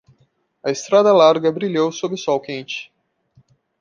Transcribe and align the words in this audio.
A 0.63 0.71
estrada 0.71 1.13
larga 1.13 1.51
brilhou 1.51 1.91
sob 1.91 2.15
o 2.15 2.17
sol 2.17 2.39
quente. 2.41 2.91